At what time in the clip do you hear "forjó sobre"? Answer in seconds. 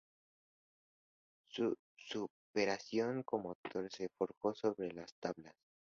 4.17-4.91